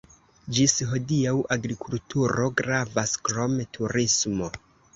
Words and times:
Ĝis 0.59 0.71
hodiaŭ 0.93 1.33
agrikulturo 1.57 2.49
gravas, 2.63 3.15
krom 3.29 3.57
turismo. 3.79 4.53